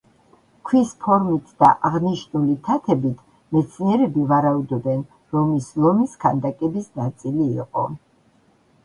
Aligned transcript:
ქვის 0.67 0.91
ფორმით 1.07 1.49
და 1.63 1.67
აღნიშნული 1.89 2.55
თათებით 2.67 3.19
მეცნიერები 3.57 4.23
ვარაუდობენ 4.31 5.05
რომ 5.37 5.53
ის 5.59 5.69
ლომის 5.85 6.17
ქანდაკების 6.25 6.89
ნაწილი 7.03 7.47
იყო. 7.67 7.85